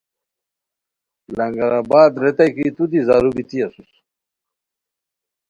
[1.37, 3.91] لنگر آباد ریتائے کی تو دی زارو بیتی اسوس